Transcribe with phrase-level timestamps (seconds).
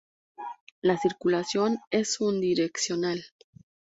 [0.81, 3.23] La circulación es unidireccional.